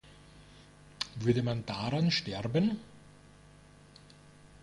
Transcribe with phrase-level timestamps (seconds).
[1.13, 2.79] Würde man daran sterben?